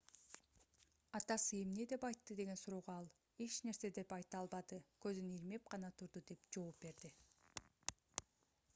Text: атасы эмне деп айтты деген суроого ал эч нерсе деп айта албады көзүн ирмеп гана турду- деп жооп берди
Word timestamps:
атасы 1.17 1.57
эмне 1.63 1.85
деп 1.91 2.05
айтты 2.09 2.37
деген 2.39 2.57
суроого 2.61 2.95
ал 3.01 3.09
эч 3.47 3.57
нерсе 3.67 3.91
деп 3.99 4.15
айта 4.17 4.39
албады 4.41 4.79
көзүн 5.05 5.27
ирмеп 5.37 5.69
гана 5.75 5.91
турду- 6.01 6.23
деп 6.33 6.45
жооп 6.57 6.81
берди 6.87 7.13